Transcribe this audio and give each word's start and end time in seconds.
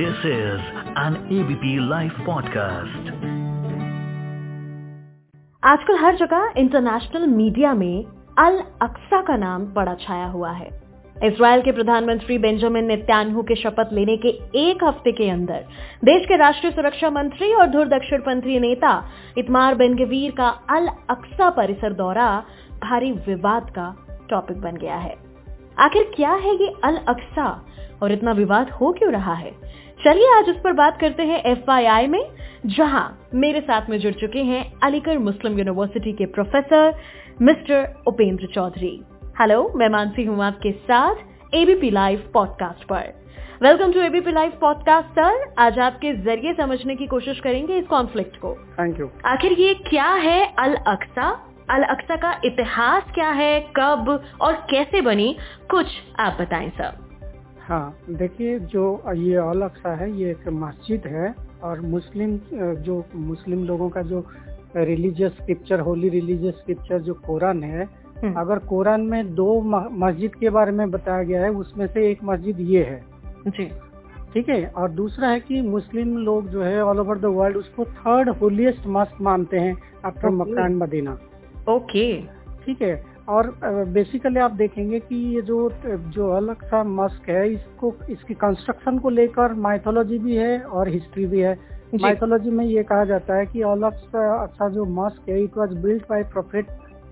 This 0.00 0.12
is 0.12 0.60
an 0.98 1.14
ABP 1.14 1.64
Life 1.78 2.14
podcast. 2.16 3.10
आजकल 5.64 5.98
हर 5.98 6.16
जगह 6.16 6.52
international 6.56 7.26
media 7.26 7.74
में 7.74 8.04
अल 8.38 8.62
अक्सा 8.82 9.22
का 9.22 9.36
नाम 9.36 9.64
बड़ा 9.64 9.94
छाया 9.94 10.26
हुआ 10.26 10.50
है। 10.50 10.82
इसराइल 11.24 11.62
के 11.62 11.72
प्रधानमंत्री 11.72 12.38
बेंजामिन 12.38 12.84
नेत्यानहू 12.84 13.42
के 13.42 13.54
शपथ 13.54 13.88
लेने 13.92 14.16
के 14.16 14.28
एक 14.54 14.84
हफ़्ते 14.84 15.12
के 15.12 15.30
अंदर 15.30 15.64
देश 16.04 16.26
के 16.26 16.36
राष्ट्रीय 16.36 16.72
सुरक्षा 16.72 17.10
मंत्री 17.10 17.54
और 17.54 17.66
धुर 17.66 17.88
दक्षिणपंथी 17.88 18.60
नेता 18.60 19.04
इतमार 19.38 19.74
बेनगवीर 19.74 20.30
का 20.30 20.48
अल 20.48 20.88
अक्सा 21.10 21.50
परिसर 21.50 21.92
दौरा 21.92 22.44
भारी 22.82 23.12
विवाद 23.12 23.70
का 23.70 24.06
टॉपिक 24.30 24.60
बन 24.60 24.76
गया 24.76 24.96
है। 24.96 25.16
आखिर 25.78 26.12
क्या 26.16 26.32
है 26.32 26.54
ये 26.54 26.74
अल 26.84 26.96
अक्सा? 26.96 27.66
और 28.02 28.12
इतना 28.12 28.32
विवाद 28.32 28.70
हो 28.70 28.92
क्यों 28.92 29.12
रहा 29.12 29.34
है? 29.34 29.70
चलिए 30.04 30.28
आज 30.34 30.48
उस 30.48 30.56
पर 30.56 30.72
बात 30.72 30.96
करते 31.00 31.22
हैं 31.22 31.42
एफ़ 31.44 31.70
में 32.10 32.22
जहाँ 32.66 33.28
मेरे 33.34 33.60
साथ 33.60 33.88
में 33.90 33.98
जुड़ 34.00 34.12
चुके 34.12 34.42
हैं 34.42 34.60
अलीगढ़ 34.82 35.18
मुस्लिम 35.18 35.58
यूनिवर्सिटी 35.58 36.12
के 36.12 36.26
professor 36.26 36.94
mister 37.42 38.02
Upendra 38.08 38.46
Chaudhary. 38.46 38.92
Hello 39.40 39.58
मैं 39.76 39.88
मानसी 39.88 40.24
हूँ 40.24 40.42
आपके 40.44 40.72
साथ 40.72 41.54
एबीपी 41.54 41.90
लाइव 41.90 42.22
पॉडकास्ट 42.34 42.84
पर। 42.84 43.12
Welcome 43.62 43.92
to 43.92 44.00
ABP 44.00 44.32
live 44.32 44.52
podcast 44.60 45.10
sir 45.10 45.44
आज 45.58 45.78
आपके 45.78 46.14
ज़रिए 46.22 46.54
समझने 46.54 46.96
की 46.96 47.06
कोशिश 47.06 47.40
करेंगे 47.40 47.78
इस 47.78 47.86
कॉन्फ्लिक्ट 47.86 48.36
को। 48.36 48.54
थैंक 48.80 49.00
यू 49.00 49.10
आखिर 49.26 49.52
ये 49.52 49.74
क्या 49.90 50.08
है 50.24 50.40
अल 50.58 50.74
अक्सा 50.86 51.30
अल 51.70 51.82
अक्सा 51.90 52.16
का 52.16 52.32
इतिहास 52.44 53.12
क्या 53.14 53.30
है? 53.32 53.60
कब 53.76 54.22
और 54.40 54.54
कैसे 54.70 55.00
बनी? 55.02 55.36
कुछ 55.70 55.86
आप 56.18 56.36
बताएँ 56.40 56.70
सर 56.70 57.09
हाँ 57.60 57.94
देखिए 58.10 58.58
जो 58.58 58.84
ये 59.16 59.34
अल 59.38 59.62
अक्सा 59.62 59.94
है 59.94 60.10
ये 60.12 60.30
एक 60.30 60.48
मस्जिद 60.54 61.06
है 61.06 61.34
और 61.62 61.80
मुस्लिम 61.80 62.38
जो 62.82 63.04
मुस्लिम 63.14 63.64
लोगों 63.64 63.88
का 63.88 64.02
जो 64.02 64.24
religious 64.76 65.32
scripture 65.32 65.80
holy 65.80 66.08
religious 66.08 66.54
scripture 66.54 66.98
जो 67.02 67.14
कुरान 67.26 67.62
है 67.64 67.84
हम्म। 68.18 68.40
अगर 68.40 68.58
कुरान 68.68 69.00
में 69.00 69.34
दो 69.34 69.60
मस्जिद 69.98 70.34
के 70.34 70.50
बारे 70.50 70.72
में 70.72 70.90
बताया 70.90 71.22
गया 71.22 71.42
है 71.44 71.50
उसमें 71.56 71.86
से 71.86 72.10
एक 72.10 72.24
मस्जिद 72.24 72.60
ये 72.60 72.82
है। 72.84 73.00
जी। 73.48 73.70
ठीक 74.32 74.48
है 74.48 74.64
और 74.68 74.90
दूसरा 74.90 75.28
है 75.28 75.40
कि 75.40 75.60
मुस्लिम 75.62 76.16
लोग 76.18 76.48
जो 76.48 76.62
है 76.62 76.82
ऑल 76.84 77.00
ओवर 77.00 77.18
द 77.18 77.34
वर्ल्ड 77.36 77.56
उसको 77.56 77.84
थर्ड 77.84 78.28
होलीस्ट 78.40 78.86
मस्क 78.86 79.20
मानते 79.20 79.58
हैं 79.58 79.76
आफ्टर 80.04 80.60
एंड 80.60 80.76
मदीना। 80.76 81.18
ओके 81.68 82.04
ठीक 82.64 82.82
है 82.82 82.94
और 83.28 83.50
बेसिकली 83.64 84.40
आप 84.40 84.52
देखेंगे 84.52 84.98
कि 85.00 85.16
ये 85.34 85.40
जो 85.42 85.58
जो 85.84 86.30
अलग 86.32 86.62
सा 86.64 86.82
मस्क 86.84 87.28
है 87.30 87.48
इसको 87.52 87.94
इसकी 88.10 88.34
कंस्ट्रक्शन 88.34 88.98
को 88.98 89.10
लेकर 89.10 89.54
माइथोलॉजी 89.66 90.18
भी 90.18 90.36
है 90.36 90.58
और 90.60 90.88
हिस्ट्री 90.88 91.26
भी 91.26 91.40
है। 91.40 91.58
माइथोलॉजी 92.02 92.50
में 92.50 92.64
ये 92.64 92.82
कहा 92.82 93.04
जाता 93.04 93.36
है 93.36 93.46
कि 93.46 93.62
अलग 93.62 93.94
सा 93.94 94.44
सा 94.46 94.68
जो 94.68 94.84
मस्क 94.94 95.28
है 95.28 95.42
it 95.42 95.56
was 95.58 95.74
built 95.78 96.08
by 96.10 96.22
prophet 96.32 96.66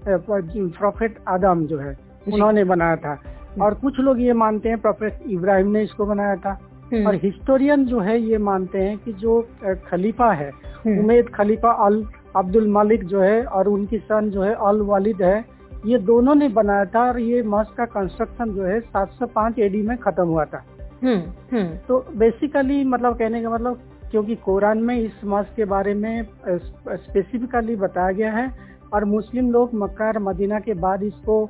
prophet 0.09 1.19
Adam 1.29 1.67
जो 1.67 1.79
है 1.79 1.97
उन्होंने 2.33 2.65
बनाया 2.65 2.97
था। 2.97 3.19
और 3.63 3.75
कुछ 3.75 3.99
लोग 4.01 4.21
ये 4.21 4.33
मानते 4.35 4.69
हैं 4.69 4.79
प्रोफेट 4.81 5.19
इब्राहिम 5.31 5.71
ने 5.71 5.83
इसको 5.83 6.07
बनाया 6.07 6.37
था। 6.37 6.59
हम्म। 6.93 7.07
और 7.07 7.15
हिस्टोरियन 7.23 7.85
जो 7.87 8.01
है 8.01 8.21
ये 8.21 8.39
मानते 8.39 8.79
हैं 8.79 8.97
कि 8.99 9.13
जो 9.13 9.41
खलीफा 9.87 10.33
है 10.33 10.51
हम्म। 10.85 10.99
उमेद 11.01 11.29
खलीफा 11.29 11.71
अल 11.87 12.05
अब्दुल 12.37 12.69
मलिक 12.69 13.05
जो 13.05 13.21
है 13.21 13.43
और 13.45 13.69
उनकी 13.69 13.99
सन 13.99 14.31
जो 14.31 14.43
है 14.43 14.55
अल 14.69 14.81
वालिद 14.83 15.23
है 15.23 15.45
ये 15.87 15.99
दोनों 16.01 16.35
ने 16.35 16.49
बनाया 16.51 16.85
था 16.85 17.07
और 17.09 17.19
ये 17.21 17.43
मस्क 17.49 17.77
का 17.77 17.85
कंस्ट्रक्शन 17.89 18.53
जो 18.55 18.65
है 18.65 18.81
705 18.93 19.59
एडी 19.59 19.83
में 19.83 19.97
खत्म 19.99 20.27
हुआ 20.27 20.45
था। 20.45 20.65
हम्म 21.03 21.21
हम्म। 21.53 21.77
तो 21.89 21.99
बेसिकली 22.17 22.83
मतलब 22.87 23.19
कहने 23.19 23.43
का 23.43 23.51
मतलब 23.51 23.81
क्योंकि 24.11 24.35
कुरान 24.45 24.79
में 24.79 24.97
इस 24.97 25.25
मस्क 25.25 25.55
के 25.57 25.65
बारे 25.67 25.95
में 25.95 26.23
स्पेसिफिकली 26.49 27.77
बताया 27.77 28.13
गया 28.13 28.33
है 28.33 28.53
और 28.93 29.05
मुस्लिम 29.05 29.51
लोग 29.53 29.75
मक्का 29.75 30.07
और 30.07 30.19
मदीना 30.23 30.59
के 30.61 30.75
बाद 30.77 31.03
इसको 31.03 31.45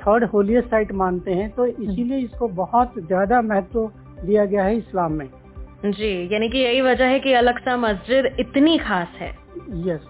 थर्ड 0.00 0.24
होलियस्ट 0.24 0.68
साइट 0.70 0.92
मानते 0.94 1.32
हैं 1.32 1.50
तो 1.50 1.66
इसीलिए 1.66 2.18
इसको 2.18 2.48
बहुत 2.56 2.92
ज़्यादा 2.98 3.40
महत्व 3.42 3.90
दिया 4.24 4.44
गया 4.44 4.64
है 4.64 4.76
इस्लाम 4.78 5.12
में। 5.12 5.28
जी 5.86 6.12
यानी 6.34 6.48
कि 6.48 6.58
यही 6.58 6.80
वजह 6.80 7.06
है 7.06 7.18
कि 7.20 7.32
अलग 7.34 7.58
सा 7.60 7.76
मस्जिद 7.78 8.26
इतनी 8.40 8.76
खास 8.78 9.16
है। 9.18 9.30
यस 9.86 10.06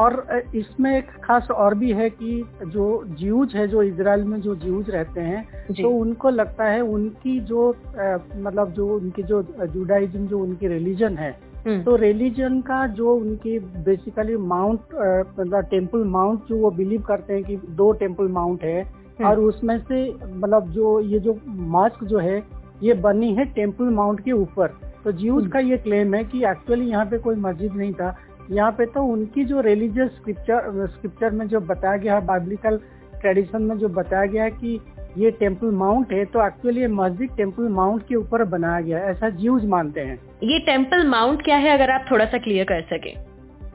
और 0.00 0.14
इसमें 0.54 0.90
एक 0.96 1.10
खास 1.24 1.50
और 1.52 1.74
भी 1.74 1.92
है 1.92 2.08
कि 2.10 2.42
जो 2.66 2.84
ज्यूज 3.18 3.54
है 3.56 3.66
जो 3.68 3.82
इसराइल 3.82 4.24
में 4.24 4.40
जो 4.40 4.54
ज्यूज 4.56 4.90
रहते 4.90 5.20
हैं 5.20 5.44
तो 5.72 5.90
उनको 5.90 6.30
लगता 6.30 6.64
है 6.64 6.80
उनकी 6.80 7.38
जो 7.40 7.68
अ, 7.70 8.18
मतलब 8.36 8.72
जो 8.72 8.86
उनकी 8.96 9.22
जो 9.22 9.42
जुडाइज्म 9.66 10.26
जो 10.26 10.38
उनकी 10.38 10.68
रिलीजन 10.68 11.16
है 11.16 11.30
हम्म, 11.66 11.82
तो 11.82 11.96
रिलीजन 11.96 12.60
का 12.60 12.86
जो 12.92 13.14
उनकी 13.14 13.58
बेसिकली 13.84 14.36
माउंट 14.46 14.94
मतलब 15.40 15.66
टेंपल 15.70 16.04
माउंट 16.08 16.46
जो 16.48 16.56
वो 16.56 16.70
बिलीव 16.70 17.02
करते 17.02 17.34
हैं 17.34 17.42
कि 17.44 17.56
दो 17.76 17.90
टेंपल 17.94 18.28
माउंट 18.30 18.62
है 18.64 18.80
हम्म। 18.82 19.26
और 19.28 19.40
उसमें 19.40 19.78
से 19.78 20.02
मतलब 20.24 20.70
जो 20.70 20.98
ये 21.00 21.18
जो 21.18 21.38
मास्क 21.72 22.04
जो 22.04 22.18
है 22.18 22.42
ये 22.82 22.94
बनी 23.02 23.34
है 23.34 23.44
टेंपल 23.52 23.90
माउंट 23.94 24.20
के 24.20 24.32
ऊपर 24.32 24.78
तो 25.04 25.12
ज्यूज 25.12 25.42
हम्म। 25.42 25.50
का 25.52 25.58
ये 25.58 25.76
क्लेम 25.78 26.14
है 26.14 26.24
कि 26.24 26.44
एक्चुअली 26.44 26.86
यहाँ 26.86 27.04
पे 27.06 27.18
कोई 27.18 27.36
मस्जिद 27.38 27.72
नहीं 27.72 27.92
था 27.92 28.10
यहाँ 28.50 28.70
पे 28.72 28.86
तो 28.86 29.02
उनकी 29.04 29.44
जो 29.44 29.60
रिलीजियस 29.60 30.10
स्क्रिप्चर 30.10 30.86
स्क्रिप्चर 30.86 31.30
में 31.30 31.46
जो 31.48 31.60
बताया 31.60 31.96
गया 31.96 32.14
है 32.14 32.26
बाइबलिकल 32.26 32.80
ट्रेडिशन 33.20 33.62
में 33.62 33.76
जो 33.78 33.88
बताया 33.88 34.24
गया 34.24 34.44
है 34.44 34.50
कि 34.50 34.80
ये 35.18 35.30
टेंपल 35.30 35.70
माउंट 35.70 36.12
है 36.12 36.24
तो 36.24 36.46
एक्चुअली 36.46 36.80
ये 36.80 36.86
मस्जिद 36.86 37.30
टेंपल 37.36 37.68
माउंट 37.68 38.02
के 38.08 38.14
ऊपर 38.14 38.44
बनाया 38.44 38.80
गया 38.80 38.98
है। 38.98 39.10
ऐसा 39.10 39.28
ज्यूज 39.30 39.64
मानते 39.66 40.00
हैं। 40.00 40.18
ये 40.42 40.58
टेंपल 40.58 41.06
माउंट 41.06 41.42
क्या 41.42 41.56
है 41.56 41.74
अगर 41.74 41.90
आप 41.90 42.04
थोड़ा 42.10 42.24
सा 42.24 42.38
क्लियर 42.38 42.64
कर 42.64 42.82
सके? 42.82 43.14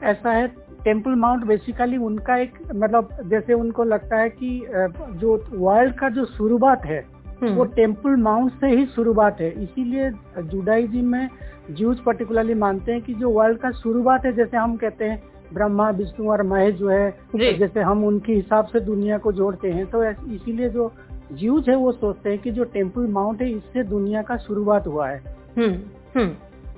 ऐसा 0.06 0.32
है 0.32 0.46
टेंपल 0.84 1.14
माउंट 1.14 1.44
बेसिकली 1.44 1.96
उनका 1.96 2.36
एक 2.36 2.58
मतलब 2.74 3.08
जैसे 3.26 3.52
उनको 3.52 3.84
लगता 3.84 4.16
है 4.16 4.28
कि 4.30 4.66
जो 5.12 5.36
वर्ल्ड 5.52 5.94
का 5.94 6.08
जो 6.08 6.24
शुरुआत 6.24 6.84
है 6.86 7.15
वो 7.42 7.64
टेंपल 7.64 8.16
माउंट 8.16 8.52
से 8.52 8.66
ही 8.68 8.84
शुरुआत 8.86 9.40
है। 9.40 9.50
इसीलिए 9.62 10.10
जुडाइज्म 10.42 11.04
में 11.04 11.28
ज्यूज 11.70 11.98
पर्टिकुलरली 12.00 12.54
मानते 12.54 12.92
हैं 12.92 13.00
कि 13.02 13.14
जो 13.14 13.30
वर्ल्ड 13.30 13.58
का 13.58 13.70
शुरुआत 13.70 14.24
है 14.24 14.32
जैसे 14.32 14.56
हम 14.56 14.76
कहते 14.76 15.04
हैं 15.04 15.22
ब्रह्मा 15.54 15.88
विष्णु 15.90 16.30
और 16.30 16.42
महेश 16.42 16.74
जो 16.74 16.88
है 16.88 17.10
तो 17.10 17.52
जैसे 17.58 17.80
हम 17.80 18.04
उनके 18.04 18.32
हिसाब 18.32 18.66
से 18.66 18.80
दुनिया 18.80 19.18
को 19.18 19.32
जोड़ते 19.32 19.70
हैं 19.70 19.86
तो 19.86 20.04
इसीलिए 20.04 20.68
जो 20.68 20.92
ज्यूज 21.32 21.68
है 21.68 21.76
वो 21.76 21.92
सोचते 21.92 22.30
हैं 22.30 22.38
कि 22.38 22.50
जो 22.50 22.64
टेंपल 22.64 23.06
माउंट 23.06 23.42
है 23.42 23.50
इससे 23.50 23.82
दुनिया 23.82 24.22
का 24.22 24.36
शुरुआत 24.36 24.86
हुआ 24.86 25.08
है। 25.08 25.18
हम्म 25.58 25.74
हम्म। 26.16 26.28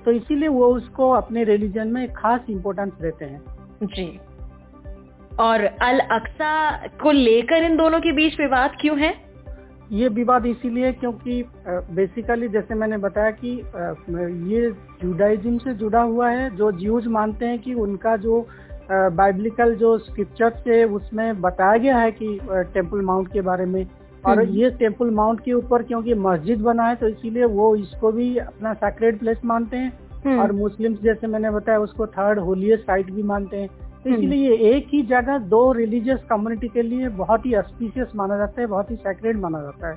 तो 0.05 0.11
इसीलिए 0.11 0.47
वो 0.47 0.67
उसको 0.67 1.09
अपने 1.11 1.43
रिलीजन 1.43 1.87
में 1.87 2.07
खास 2.13 2.41
इम्पोर्टेंस 2.49 2.93
देते 3.01 3.25
हैं। 3.25 3.41
जी। 3.83 4.19
और 5.39 5.65
अल 5.81 5.99
अक्सा 5.99 6.51
को 7.03 7.11
लेकर 7.11 7.63
इन 7.63 7.77
दोनों 7.77 7.99
के 7.99 8.11
बीच 8.11 8.39
विवाद 8.39 8.71
क्यों 8.81 8.99
है? 8.99 9.13
ये 9.91 10.07
विवाद 10.07 10.45
इसीलिए 10.45 10.91
क्योंकि 10.93 11.43
बेसिकली 11.67 12.47
जैसे 12.47 12.75
मैंने 12.75 12.97
बताया 12.97 13.31
कि 13.31 13.51
ये 14.53 14.69
जुडाइज्म 15.01 15.57
से 15.57 15.73
जुड़ा 15.73 16.01
हुआ 16.01 16.29
है 16.29 16.49
जो 16.55 16.71
ज्यूज 16.71 17.07
मानते 17.07 17.45
हैं 17.45 17.59
कि 17.59 17.73
उनका 17.73 18.15
जो 18.17 18.47
बाइबलिकल 18.91 19.75
जो 19.75 19.97
स्क्रिप्चर 19.97 20.49
से 20.49 20.83
उसमें 20.83 21.41
बताया 21.41 21.77
गया 21.77 21.97
है 21.97 22.11
कि 22.11 22.37
टेंपल 22.73 23.01
माउंट 23.01 23.31
के 23.33 23.41
बारे 23.41 23.65
में। 23.65 23.85
और 24.25 24.39
हम्म। 24.39 24.55
ये 24.55 24.69
टेंपल 24.69 25.09
माउंट 25.11 25.39
के 25.39 25.53
ऊपर 25.53 25.83
क्योंकि 25.83 26.13
मस्जिद 26.13 26.61
बना 26.61 26.83
है 26.83 26.95
तो 26.95 27.07
इसीलिए 27.07 27.45
वो 27.45 27.75
इसको 27.75 28.11
भी 28.11 28.35
अपना 28.37 28.73
सैक्रेड 28.73 29.19
प्लेस 29.19 29.41
मानते 29.45 29.77
हैं। 29.77 29.91
हम्म, 30.25 30.39
और 30.39 30.51
मुस्लिम्स 30.51 31.01
जैसे 31.03 31.27
मैंने 31.27 31.51
बताया 31.51 31.79
उसको 31.79 32.07
थर्ड 32.07 32.39
होलियस्ट 32.39 32.83
साइट 32.83 33.11
भी 33.11 33.23
मानते 33.23 33.57
हैं। 33.57 33.69
तो 34.03 34.09
हम्म। 34.09 34.23
इसलिए 34.23 34.49
ये 34.49 34.55
एक 34.55 34.87
ही 34.87 35.01
जगह 35.01 35.37
दो 35.37 35.71
रिलीजियस 35.71 36.19
कम्युनिटी 36.29 36.67
के 36.67 36.81
लिए 36.81 37.09
बहुत 37.09 37.45
ही 37.45 37.55
ऑस्पिशियस 37.55 38.07
माना 38.15 38.37
जाता 38.37 38.61
है 38.61 38.67
बहुत 38.67 38.91
ही 38.91 38.95
सैक्रेड 38.95 39.37
माना 39.39 39.61
जाता 39.61 39.89
है। 39.89 39.95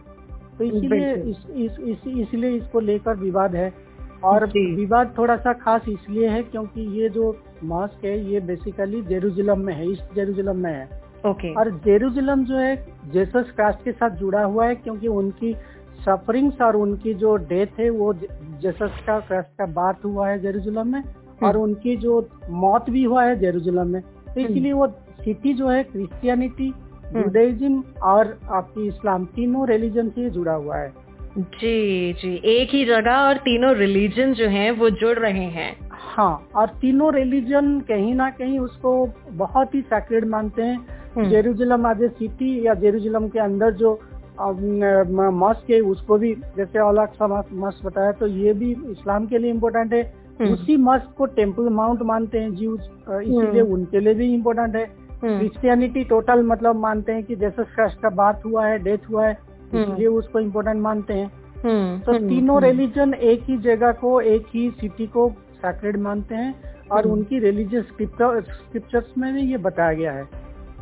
तो 0.58 0.64
इसलिए। 0.64 1.14
इस, 1.14 1.46
इस, 1.56 1.78
इस, 1.80 2.06
इसलिए 2.06 2.50
इसको 2.50 2.80
लेकर 2.80 3.16
विवाद 3.16 3.54
है। 3.54 3.92
और 4.24 4.46
विवाद 4.46 5.14
थोड़ा 5.18 5.36
सा 5.36 5.52
खास 5.52 5.82
इसलिए 5.88 6.28
है 6.28 6.42
क्योंकि 6.42 6.80
ये 6.80 7.08
जो 7.08 7.42
मॉस्क 7.64 8.04
है 8.04 8.32
ये 8.32 8.40
बेसिकली 8.40 9.02
जेरूजलम 9.02 9.58
में 9.58 9.74
है 9.74 9.90
ईस्ट 9.90 10.14
जेरूजलम 10.14 10.56
में 10.56 10.72
है। 10.72 10.88
ओके। 11.26 11.54
और 11.54 11.70
जेरूजलम 11.70 12.44
जो 12.44 12.56
है 12.56 12.76
जेसस 13.12 13.52
क्रास्ट 13.56 13.84
के 13.84 13.92
साथ 13.92 14.10
जुड़ा 14.10 14.42
हुआ 14.42 14.66
है 14.66 14.74
क्योंकि 14.74 15.08
उनकी 15.08 15.54
सफरिंग्स 16.00 16.60
और 16.60 16.76
उनकी 16.76 17.14
जो 17.14 17.36
डेथ 17.36 17.80
है 17.80 17.90
वो 17.90 18.14
जेसस 18.14 19.02
का 19.06 19.20
क्रास्ट 19.20 19.48
का 19.58 19.66
बात 19.66 20.04
हुआ 20.04 20.28
है 20.28 20.38
जेरूजलम 20.38 20.92
में। 20.92 21.02
और 21.44 21.56
उनकी 21.56 21.96
जो 21.96 22.28
मौत 22.50 22.90
भी 22.90 23.02
हुआ 23.04 23.24
है 23.24 23.38
जेरूजलम 23.40 23.86
में 23.86 24.00
तो 24.02 24.40
इसलिए 24.40 24.72
वो 24.72 24.86
सिटी 25.20 25.52
जो 25.52 25.68
है 25.68 25.82
क्रिश्चियनिटी 25.82 26.72
जुडाइज्म 27.14 27.82
और 28.02 28.38
आपकी 28.50 28.86
इस्लाम 28.88 29.24
तीनों 29.24 29.68
रिलीजन 29.68 30.08
से 30.08 30.30
जुड़ा 30.30 30.52
हुआ 30.52 30.76
है। 30.76 30.92
जी 31.38 32.12
जी 32.12 32.34
एक 32.44 32.68
ही 32.72 32.84
जगह 32.84 33.16
और 33.18 33.36
तीनों 33.36 33.74
रिलीजन 33.76 34.32
जो 34.32 34.48
हैं 34.48 34.70
वो 34.70 34.90
जुड़ 34.90 35.18
रहे 35.18 35.44
हैं। 35.50 35.90
हाँ 35.90 36.48
और 36.54 36.68
तीनों 36.80 37.12
रिलीजन 37.14 37.78
कहीं 37.80 38.14
ना 38.14 38.30
कहीं 38.30 38.58
उसको 38.58 38.92
बहुत 39.32 39.74
ही 39.74 39.80
सैक्रेड 39.82 40.24
मानते 40.28 40.62
हैं। 40.62 40.78
हम्म। 41.16 41.28
जेरूजलम 41.30 41.86
आज 41.86 42.02
सिटी 42.10 42.66
या 42.66 42.74
जेरूजलम 42.74 43.28
के 43.28 43.38
अंदर 43.38 43.70
जो 43.74 44.00
मस्क 44.40 45.70
है 45.70 45.80
उसको 45.80 46.18
भी 46.18 46.34
जैसे 46.56 46.78
अलाक्सा 46.78 47.26
मस्क 47.54 47.84
बताया 47.84 48.12
तो 48.12 48.26
ये 48.26 48.52
भी 48.52 48.70
इस्लाम 48.90 49.26
के 49.26 49.38
लिए 49.38 49.50
इम्पोर्टेंट 49.50 49.92
है। 49.94 50.02
हम्म। 50.02 50.21
उसी 50.40 50.76
मस्क 50.76 51.14
को 51.16 51.26
टेंपल 51.26 51.68
माउंट 51.68 52.02
मानते 52.02 52.38
हैं 52.38 52.54
जीव 52.54 52.74
इसीलिए 52.74 53.60
हम्म। 53.60 53.72
उनके 53.72 54.00
लिए 54.00 54.14
भी 54.14 54.32
इम्पोर्टेंट 54.34 54.76
है 54.76 54.84
हम्म, 55.22 55.38
क्रिश्चियनिटी 55.38 56.04
टोटल 56.04 56.42
मतलब 56.42 56.76
मानते 56.76 57.12
हैं 57.12 57.24
कि 57.24 57.36
जैसे 57.36 57.64
क्राइस्ट 57.64 58.00
का 58.00 58.10
बात 58.10 58.44
हुआ 58.44 58.66
है 58.66 58.78
डेथ 58.78 59.08
हुआ 59.10 59.26
है 59.26 59.38
हम्म। 59.72 59.82
इसलिए 59.82 60.06
उसको 60.06 60.40
इम्पोर्टेंट 60.40 60.80
मानते 60.82 61.14
हैं 61.14 61.30
हम्म, 61.64 61.98
तो 62.00 62.12
हम्म, 62.12 62.28
तीनों 62.28 62.56
हम्म। 62.56 62.66
रिलीजन 62.66 63.14
एक 63.14 63.42
ही 63.42 63.56
जगह 63.58 63.92
को 63.92 64.20
एक 64.20 64.46
ही 64.54 64.70
सिटी 64.70 65.06
को 65.06 65.28
सैक्रेड 65.54 65.96
मानते 65.96 66.34
हैं 66.34 66.54
और 66.90 67.00
हम्म। 67.00 67.12
उनकी 67.12 67.38
रिलीजियस 67.38 67.84
स्क्रिप्चर्स 67.84 69.12
में 69.18 69.32
भी 69.34 69.42
ये 69.42 69.56
बताया 69.56 69.92
गया 69.92 70.12
है 70.12 70.24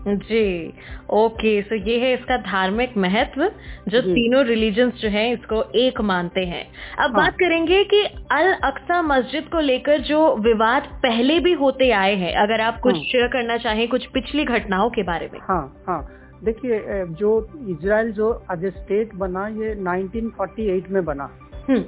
जी 0.08 0.73
ओके 1.11 1.61
सो 1.62 1.75
ये 1.75 1.99
है 2.00 2.12
इसका 2.14 2.37
धार्मिक 2.37 2.97
महत्व 2.97 3.43
जो 3.88 4.00
तीनों 4.00 4.44
रिलीजन्स 4.44 4.94
जो 4.94 5.08
हैं 5.08 5.32
इसको 5.32 5.62
एक 5.79 6.00
मानते 6.00 6.41
हैं। 6.41 6.62
अब 6.64 7.00
हाँ। 7.00 7.11
बात 7.11 7.35
करेंगे 7.35 7.82
कि 7.85 8.02
अल 8.32 8.52
अक्सा 8.64 9.00
मस्जिद 9.02 9.49
को 9.49 9.61
लेकर 9.61 10.00
जो 10.00 10.20
विवाद 10.37 10.88
पहले 11.02 11.38
भी 11.41 11.52
होते 11.52 11.91
आए 11.91 12.14
हैं 12.17 12.32
अगर 12.35 12.61
आप 12.61 12.81
कुछ 12.81 12.94
हाँ। 12.94 13.02
शेयर 13.02 13.29
करना 13.29 13.56
चाहें 13.56 13.87
कुछ 13.88 14.06
पिछली 14.06 14.44
घटनाओं 14.44 14.91
के 14.91 15.02
बारे 15.02 15.31
में। 15.32 15.38
हाँ 15.43 15.62
हाँ। 15.88 16.00
देखिए 16.44 17.05
जो 17.20 17.31
इसराइल 17.69 18.12
जो 18.12 18.32
एज 18.53 18.64
ए 18.64 18.70
स्टेट 18.70 19.14
बना 19.14 19.46
ये 19.49 19.75
1948 19.76 20.91
में 20.91 21.05
बना। 21.05 21.31
हम्म, 21.69 21.85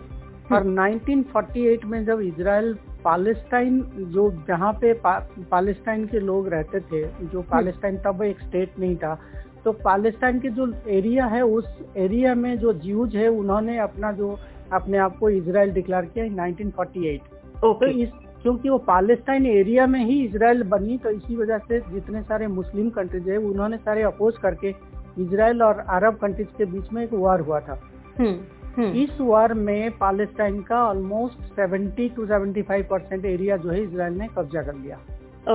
और 0.56 0.64
1948 0.66 1.84
में 1.84 2.04
जब 2.04 2.20
इजराइल 2.20 2.74
पालेस्टाइन 3.04 3.80
जो 4.14 4.30
जहाँ 4.48 4.72
पे 4.72 4.92
पा, 4.92 5.18
पालेस्टाइन 5.50 6.06
के 6.06 6.20
लोग 6.20 6.48
रहते 6.48 6.80
थे 6.80 7.02
जो 7.26 7.42
पालेस्टाइन 7.42 7.96
तब 7.96 8.22
एक 8.22 8.40
स्टेट 8.40 8.78
नहीं 8.78 8.96
था 8.96 9.18
तो 9.64 9.72
पालेस्टाइन 9.72 10.38
के 10.40 10.48
जो 10.48 10.72
एरिया 10.88 11.26
है 11.26 11.42
उस 11.42 11.66
एरिया 11.96 12.34
में 12.34 12.58
जो 12.58 12.72
ज्यूज 12.72 13.16
है 13.16 13.28
उन्होंने 13.28 13.78
अपना 13.78 14.12
जो 14.12 14.38
अपने 14.72 14.98
आप 14.98 15.18
को 15.18 15.30
इजराइल 15.30 15.72
डिक्लेयर 15.72 16.04
किया 16.04 16.24
1948 16.24 17.18
तो 17.60 17.70
ओके 17.70 17.90
इस 18.02 18.08
क्योंकि 18.42 18.68
वो 18.68 18.78
पालेस्टाइन 18.78 19.46
एरिया 19.46 19.86
में 19.86 20.04
ही 20.04 20.24
इसराइल 20.24 20.62
बनी 20.62 20.98
तो 20.98 21.10
इसी 21.10 21.36
वजह 21.36 21.58
से 21.58 21.80
जितने 21.80 22.22
सारे 22.22 22.46
मुस्लिम 22.46 22.88
कंट्रीज़ 22.90 23.30
है 23.30 23.36
उन्होंने 23.36 23.76
सारे 23.76 24.02
अपोज 24.02 24.38
करके 24.38 24.74
इसराइल 25.18 25.62
और 25.62 25.78
अरब 25.78 26.16
कंट्रीज़ 26.16 26.48
के 26.58 26.64
बीच 26.64 26.92
में 26.92 27.02
एक 27.04 27.12
वार 27.14 27.40
हुआ 27.40 27.60
था। 27.60 27.80
हम्म, 28.18 28.28
हम्म, 28.28 28.61
इस 28.78 29.20
वार 29.20 29.54
में 29.54 29.90
पालेस्टाइन 29.98 30.60
का 30.62 30.84
ऑलमोस्ट 30.88 31.60
70 31.60 32.08
टू 32.16 32.26
75 32.26 32.82
परसेंट 32.82 33.24
एरिया 33.24 33.56
जो 33.56 33.70
है 33.70 33.82
इसराइल 33.82 34.14
ने 34.14 34.26
कब्जा 34.26 34.62
कर 34.62 34.74
लिया। 34.74 34.96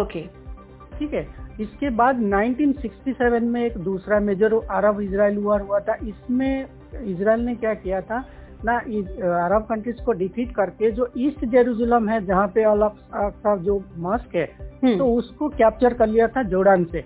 ओके 0.01 0.21
ठीक 0.99 1.13
है? 1.13 1.27
इसके 1.61 1.89
बाद 1.89 2.19
1967 2.19 3.41
में 3.41 3.65
एक 3.65 3.77
दूसरा 3.77 4.19
मेजर 4.19 4.53
अरब 4.53 5.01
इसराइल 5.01 5.37
वार 5.37 5.61
हुआ 5.61 5.79
था। 5.79 5.93
इसमें 5.93 6.65
इसराइल 7.03 7.41
ने 7.41 7.55
क्या 7.55 7.73
किया 7.73 8.01
था? 8.01 8.23
ना 8.65 8.77
अरब 8.77 9.65
कंट्रीज़ 9.69 10.03
को 10.05 10.11
डिफीट 10.11 10.55
करके 10.55 10.91
जो 10.91 11.07
ईस्ट 11.17 11.45
जेरूसलम 11.45 12.09
है 12.09 12.25
जहाँ 12.25 12.47
पे 12.47 12.63
अल 12.63 12.89
जो 13.45 13.83
मस्क 13.97 14.35
है 14.35 14.45
हम्म, 14.83 14.97
तो 14.97 15.13
उसको 15.13 15.49
कैप्चर 15.49 15.93
कर 15.93 16.07
लिया 16.07 16.27
था 16.27 16.43
जोर्डान 16.43 16.83
से। 16.83 17.03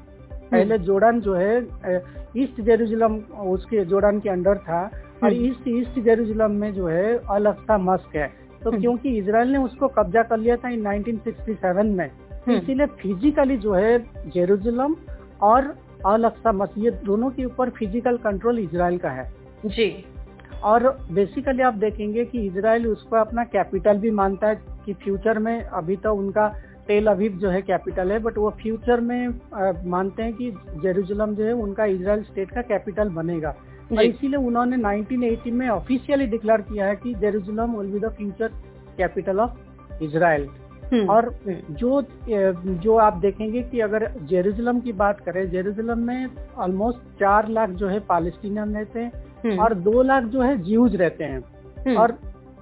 पहले 0.52 0.78
जोर्डान 0.80 1.20
जो 1.22 1.36
है 1.36 2.02
ईस्ट 2.38 2.62
जेरूसलम 2.62 3.16
उसके 3.50 3.84
जोर्डान 3.86 4.20
के 4.20 4.30
अंडर 4.30 4.58
था 4.60 4.82
और 4.84 5.24
हम्म। 5.24 5.46
ईस्ट 5.46 5.68
ईस्ट 5.70 6.00
जेरूसलम 6.00 6.52
में 6.56 6.74
जो 6.74 6.88
है 6.88 7.18
अल 7.30 7.46
अक्सा 7.46 7.78
मस्क 7.80 8.16
है 8.16 8.28
तो 8.64 8.70
हम्म। 8.70 8.82
क्योंकि 8.82 9.18
इसराइल 9.18 9.52
ने 9.52 9.58
उसको 9.60 9.88
कब्जा 9.92 10.24
कर 10.24 10.38
लिया 10.38 10.56
था 10.56 10.70
इन 10.70 10.84
1967 10.84 11.84
में 11.88 12.08
हम्म। 12.08 12.58
इसीलिए 12.58 12.86
फिजिकली 12.96 13.58
जो 13.58 13.74
है 13.74 13.98
जेरूसलम 14.30 14.96
और 15.44 15.76
अल 16.06 16.24
अक्सा 16.24 16.52
मस्क 16.54 16.78
ये 16.78 16.92
दोनों 17.06 17.30
के 17.30 17.46
ऊपर 17.46 17.70
फ़िज़िकल 17.70 18.18
कंट्रोल 18.20 18.60
इसराइल 18.60 18.98
का 18.98 19.10
है 19.12 19.30
जी 19.68 19.90
और 20.64 20.88
बेसिकली 21.12 21.64
आप 21.64 21.74
देखेंगे 21.76 22.26
कि 22.26 22.46
इसराइल 22.48 22.88
उसको 22.88 23.16
अपना 23.16 23.44
कैपिटल 23.48 23.98
भी 23.98 24.12
मानता 24.14 24.48
है 24.48 24.62
कि 24.86 24.94
फ्यूचर 24.96 25.40
में 25.40 25.62
अभी 25.62 25.96
तो 25.98 26.14
उनका 26.16 26.48
टेल 26.88 27.08
अवीव 27.08 27.32
जो 27.32 27.50
है 27.50 27.62
कैपिटल 27.62 28.12
है 28.12 28.20
बट 28.20 28.38
वो 28.38 28.50
फ्यूचर 28.62 29.00
में 29.00 29.28
अ, 29.28 29.72
मानते 29.86 30.24
हैं 30.24 30.34
कि 30.34 30.52
जेरूसलम 30.84 31.36
जो 31.36 31.44
है 31.44 31.52
उनका 31.54 31.86
इसराइल 31.86 32.24
स्टेट 32.24 32.52
का 32.52 32.62
कैपिटल 32.62 33.10
बनेगा। 33.10 33.50
और 33.92 34.04
इसीलिए 34.04 34.40
उन्होंने 34.40 34.78
1980 34.78 35.52
में 35.52 35.68
ऑफिशियली 35.70 36.26
डिक्लेयर 36.28 36.62
किया 36.62 36.86
है 36.88 36.96
कि 36.96 37.14
Jerusalem 37.16 37.76
will 37.78 37.92
be 37.92 38.00
the 38.00 38.10
future 38.18 38.48
capital 38.98 39.40
of 39.40 40.04
Israel 40.04 40.48
और 41.10 41.30
जो 41.80 42.02
जो 42.84 42.96
आप 42.98 43.18
देखेंगे 43.18 43.62
कि 43.64 43.80
अगर 43.80 44.08
जेरूसलम 44.30 44.80
की 44.80 44.92
बात 44.94 45.20
करें 45.20 45.50
जेरूसलम 45.50 46.00
में 46.08 46.28
ऑलमोस्ट 46.58 47.00
चार 47.20 47.48
लाख 47.50 47.70
जो 47.82 47.88
है 47.88 48.00
पालेस्टीनियन 48.00 48.74
रहते 48.76 49.00
हैं 49.00 49.12
हम्म, 49.46 49.60
और 49.60 49.74
दो 49.74 50.02
लाख 50.02 50.24
जो 50.24 50.42
है 50.42 50.58
ज्यूज 50.64 50.96
रहते 50.96 51.24
हैं। 51.24 51.40
हम्म, 51.88 51.98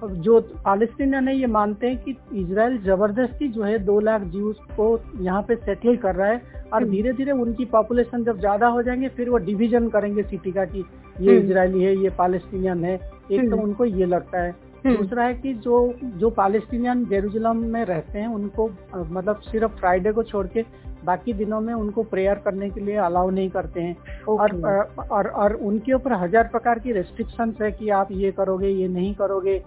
जो 0.02 0.40
पालेस्टीनियन 0.64 1.28
है 1.28 1.36
ये 1.36 1.46
मानते 1.46 1.86
हैं 1.86 1.96
कि 1.98 2.16
इसराइल 2.34 2.78
ज़बरदस्ती 2.78 3.48
जो 3.48 3.62
है 3.62 3.78
दो 3.78 3.98
लाख 4.00 4.22
जीव 4.22 4.52
को 4.70 4.88
यहाँ 5.20 5.42
पे 5.42 5.56
सेटल 5.56 5.96
कर 5.96 6.14
रहा 6.14 6.28
है 6.28 6.42
और 6.72 6.82
हम्म। 6.82 6.90
धीरे 6.90 7.12
धीरे 7.12 7.32
उनकी 7.32 7.64
पॉपुलेशन 7.64 8.24
जब 8.24 8.38
ज़्यादा 8.38 8.66
हो 8.66 8.82
जाएँगे 8.82 9.08
फिर 9.08 9.30
वो 9.30 9.38
डिवीज़न 9.40 9.88
करेंगे 9.88 10.22
सिटी 10.22 10.52
का 10.52 10.64
कि 10.64 10.84
ये 11.20 11.38
इसराइली 11.38 11.82
है 11.82 11.96
ये 11.96 12.10
फालस्तीनियन 12.10 12.84
है 12.84 12.94
एक 12.94 13.40
तो 13.40 13.46
हम्म। 13.46 13.60
उनको 13.60 13.84
ये 13.84 14.06
लगता 14.06 14.42
है 14.42 14.50
हम्म, 14.50 14.69
दूसरा 14.86 15.24
है 15.24 15.34
कि 15.34 15.52
जो 15.54 15.94
जो 16.02 16.30
पालेस्टीनियन 16.32 17.04
जेरूसलम 17.04 17.56
में 17.72 17.84
रहते 17.84 18.18
हैं 18.18 18.28
उनको 18.28 18.68
मतलब 18.96 19.40
सिर्फ़ 19.42 19.72
फ्राइडे 19.72 20.12
को 20.12 20.22
छोड़ 20.22 20.46
के 20.46 20.64
बाकी 21.04 21.32
दिनों 21.32 21.60
में 21.60 21.72
उनको 21.74 22.02
प्रेयर 22.04 22.34
करने 22.44 22.68
के 22.70 22.80
लिए 22.80 22.96
अलाउ 22.96 23.30
नहीं 23.30 23.50
करते 23.50 23.80
हैं। 23.80 23.96
okay. 23.96 24.64
और 24.64 25.06
और 25.10 25.28
और 25.28 25.52
उनके 25.62 25.92
ऊपर 25.92 26.12
हज़ार 26.14 26.48
प्रकार 26.48 26.78
की 26.78 26.92
रेस्ट्रिक्शंस 26.92 27.60
है 27.62 27.70
कि 27.72 27.88
आप 27.90 28.08
ये 28.12 28.30
करोगे 28.32 28.68
ये 28.68 28.88
नहीं 28.88 29.14
करोगे। 29.14 29.58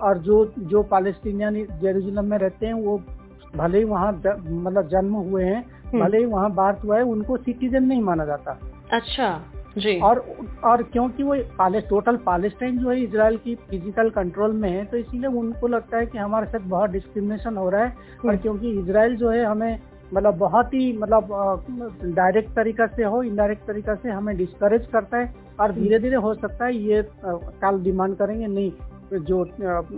और 0.00 0.18
जो 0.18 0.44
जो 0.58 0.82
पालेस्टीनियन 0.82 1.64
जेरूसलम 1.82 2.24
में 2.24 2.38
रहते 2.38 2.66
हैं 2.66 2.74
वो 2.74 2.96
भले 3.56 3.78
ही 3.78 3.84
वहाँ 3.84 4.12
मतलब 4.12 4.88
जन्म 4.88 5.14
हुए 5.14 5.44
हैं 5.44 5.64
हम्म। 5.84 6.04
भले 6.04 6.18
ही 6.18 6.24
वहाँ 6.26 6.52
बात 6.54 6.84
हुआ 6.84 6.96
है 6.96 7.02
उनको 7.04 7.36
सिटीजन 7.36 7.84
नहीं 7.84 8.02
माना 8.02 8.24
जाता। 8.24 8.58
अच्छा। 8.92 9.28
जी। 9.76 9.98
और 10.00 10.18
और 10.64 10.82
क्योंकि 10.82 11.22
वो 11.22 11.34
पालेस, 11.58 11.84
टोटल 11.88 12.16
पालेस्टाइन 12.16 12.78
जो 12.78 12.90
है 12.90 13.00
इसराइल 13.02 13.36
की 13.36 13.54
फ़िज़िकल 13.70 14.10
कंट्रोल 14.10 14.52
में 14.52 14.70
है 14.70 14.84
तो 14.84 14.96
इसीलिए 14.96 15.30
उनको 15.38 15.68
लगता 15.68 15.98
है 15.98 16.06
कि 16.06 16.18
हमारे 16.18 16.46
साथ 16.46 16.68
बहुत 16.68 16.90
डिस्क्रिमिनेशन 16.90 17.56
हो 17.56 17.68
रहा 17.70 17.84
है। 17.84 17.90
और 17.90 18.26
हम्म। 18.26 18.36
क्योंकि 18.36 18.70
इसराइल 18.80 19.16
जो 19.16 19.30
है 19.30 19.44
हमें 19.44 19.78
मतलब 20.14 20.36
बहुत 20.36 20.74
ही 20.74 20.92
मतलब 20.98 21.28
डायरेक्ट 22.06 22.50
तरीका 22.50 22.86
से 22.86 23.04
हो 23.04 23.22
इनडायरेक्ट 23.22 23.66
तरीका 23.66 23.94
से 23.94 24.10
हमें 24.10 24.36
डिस्करेज 24.36 24.86
करता 24.92 25.18
है। 25.18 25.34
और 25.60 25.72
धीरे 25.72 25.98
धीरे 25.98 26.16
हो 26.16 26.34
सकता 26.34 26.64
है 26.64 26.76
ये 26.76 27.02
काल 27.22 27.80
डिमांड 27.82 28.16
करेंगे 28.16 28.46
नहीं। 28.46 28.72
जो 29.12 29.42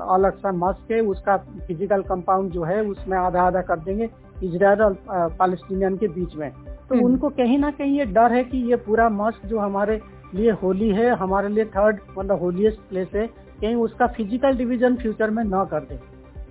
अलग 0.07 0.39
सा 0.39 0.53
मस्क 0.55 0.91
है 0.93 1.01
उसका 1.03 1.37
फ़िज़िकल 1.37 2.03
कंपाउंड 2.03 2.51
जो 2.53 2.63
है 2.65 2.81
उसमें 2.83 3.17
आधा 3.19 3.43
आधा 3.43 3.63
कर 3.63 3.79
देंगे 3.81 4.09
इसराइल 4.45 4.83
और 4.83 4.97
पालेस्टीनियन 5.39 5.97
के 5.97 6.09
बीच 6.09 6.35
में। 6.37 6.51
तो 6.51 6.95
हम्म। 6.95 7.05
उनको 7.05 7.29
कहीं 7.31 7.59
ना 7.59 7.71
कहीं 7.71 7.99
ये 7.99 8.05
डर 8.07 8.33
है 8.33 8.43
कि 8.45 8.59
ये 8.71 8.77
पूरा 8.87 9.09
मस्क 9.11 9.47
जो 9.47 9.59
हमारे 9.59 10.01
लिए 10.35 10.51
होली 10.63 10.89
है 10.91 11.15
हमारे 11.17 11.49
लिए 11.49 11.65
थर्ड 11.67 12.01
मतलब 12.19 12.41
होलीस्ट 12.43 12.79
प्लेस 12.89 13.09
है 13.15 13.27
कहीं 13.27 13.75
उसका 13.77 14.07
फ़िज़िकल 14.09 14.57
डिवीज़न 14.57 14.97
फ्यूचर 14.97 15.31
में 15.31 15.43
ना 15.45 15.65
कर 15.65 15.81
दे। 15.83 15.99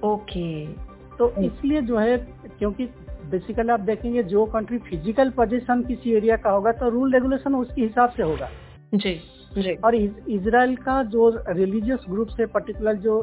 ओके। 0.08 0.66
तो 1.18 1.30
इसलिए 1.40 1.82
जो 1.82 1.98
है 1.98 2.18
क्योंकि 2.60 2.86
बेसिकली 3.32 3.72
आप 3.72 3.80
देखेंगे 3.80 4.24
जो 4.24 4.46
कंट्री 4.54 4.78
फ़िज़िकल 4.80 5.30
पोजीशन 5.32 5.82
किसी 5.84 6.14
एरिया 6.14 6.36
का 6.38 6.52
होगा 6.52 6.72
तो 6.72 6.90
रूल 6.90 7.14
रेगुलेशन 7.14 7.56
उसके 7.56 7.82
हिसाब 7.82 8.10
से 8.10 8.24
होगा। 8.24 8.50
जी 8.94 9.20
जी। 9.58 9.74
और 9.86 9.96
इसराइल 9.96 10.76
का 10.76 11.02
जो 11.04 11.30
रिलीजियस 11.50 12.06
ग्रुप 12.10 12.28
से 12.28 12.46
पर्टिकुलर 12.46 12.96
जो 12.96 13.16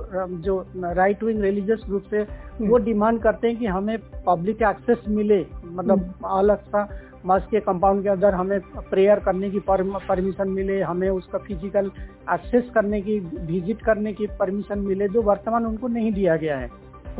जो 0.44 0.60
राइट 0.76 1.22
विंग 1.22 1.40
रिलीजियस 1.42 1.82
ग्रुप 1.86 2.04
से 2.10 2.22
वो 2.60 2.78
डिमांड 2.78 3.20
करते 3.22 3.48
हैं 3.48 3.56
कि 3.56 3.66
हमें 3.66 3.98
पब्लिक 4.26 4.62
एक्सेस 4.62 5.04
मिले 5.08 5.38
मतलब 5.64 6.12
अलग 6.32 6.64
सा 6.64 6.88
मस्क 7.26 7.48
के 7.50 7.60
कंपाउंड 7.60 8.02
के 8.02 8.08
अंदर 8.08 8.34
हमें 8.34 8.58
प्रेयर 8.90 9.18
करने 9.18 9.50
की 9.50 9.60
परमिशन 9.60 10.48
मिले 10.48 10.80
हमें 10.80 11.08
उसका 11.08 11.38
फ़िज़िकल 11.38 11.90
एक्सेस 12.34 12.70
करने 12.74 13.00
की 13.00 13.18
विज़िट 13.20 13.82
करने 13.82 14.12
की 14.12 14.26
परमिशन 14.38 14.78
मिले 14.78 15.08
जो 15.08 15.22
वर्तमान 15.22 15.66
उनको 15.66 15.88
नहीं 15.88 16.12
दिया 16.12 16.36
गया 16.36 16.58
है। 16.58 16.70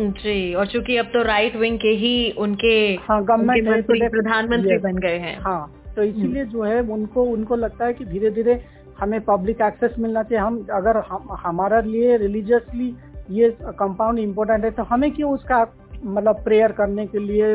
जी 0.01 0.55
और 0.55 0.67
चूँकि 0.67 0.97
अब 0.97 1.07
तो 1.07 1.23
राइट 1.23 1.57
विंग 1.57 1.79
के 1.79 1.97
ही 1.97 2.31
उनके 2.39 2.77
हाँ 3.03 3.23
गवर्नमेंट 3.25 3.87
प्रधानमंत्री 4.11 4.79
बन 4.79 4.99
गए 4.99 5.19
हैं। 5.19 5.37
हाँ 5.41 5.78
तो 5.99 6.03
इसीलिए 6.05 6.45
जो 6.47 6.63
है 6.63 6.81
उनको 6.93 7.23
उनको 7.27 7.57
लगता 7.57 7.85
है 7.85 7.93
कि 7.95 8.05
धीरे 8.05 8.31
धीरे 8.31 8.53
हमें 8.99 9.21
पब्लिक 9.25 9.61
एक्सेस 9.61 9.95
मिलना 9.99 10.23
चाहिए। 10.23 10.45
हम 10.45 10.59
अगर 10.73 10.97
हम 11.07 11.29
हमारा 11.41 11.81
लिए 11.83 12.17
रिलीजियसली 12.17 12.95
ये 13.31 13.49
कंपाउंड 13.79 14.19
इम्पोर्टेंट 14.19 14.65
है 14.65 14.71
तो 14.71 14.83
हमें 14.85 15.11
क्यों 15.15 15.33
उसका 15.33 15.61
मतलब 15.97 16.43
प्रेयर 16.45 16.73
करने 16.73 17.07
के 17.07 17.19
लिए 17.19 17.49